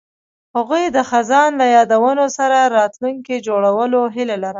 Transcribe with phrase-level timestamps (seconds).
[0.57, 4.49] هغوی د خزان له یادونو سره راتلونکی جوړولو هیله لرله.